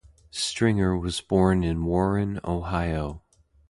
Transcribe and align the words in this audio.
Stringer 0.31 0.97
was 0.97 1.21
born 1.21 1.63
in 1.63 1.85
Warren, 1.85 2.39
Ohio. 2.43 3.21